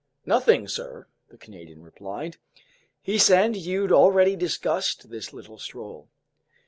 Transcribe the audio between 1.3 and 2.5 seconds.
Canadian replied.